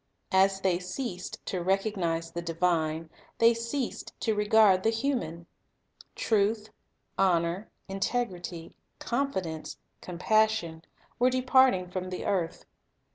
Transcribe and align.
As 0.31 0.61
they 0.61 0.79
ceased 0.79 1.45
to 1.45 1.61
recognize 1.61 2.31
the 2.31 2.41
Divine, 2.41 3.11
they 3.37 3.53
ceased 3.53 4.19
to 4.21 4.33
regard 4.33 4.81
the 4.81 4.89
human. 4.89 5.45
Truth, 6.15 6.69
honor, 7.19 7.69
integrity, 7.87 8.73
con 8.97 9.31
fidence, 9.31 9.77
compassion, 10.01 10.81
were 11.19 11.29
departing 11.29 11.91
from 11.91 12.09
the 12.09 12.25
earth. 12.25 12.65